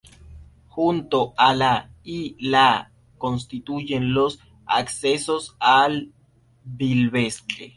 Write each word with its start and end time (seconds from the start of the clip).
Junto 0.67 1.19
a 1.37 1.49
la 1.53 1.91
y 2.03 2.31
a 2.31 2.49
la 2.53 2.91
constituyen 3.19 4.15
los 4.15 4.39
accesos 4.65 5.55
a 5.59 5.87
Vilvestre. 6.63 7.69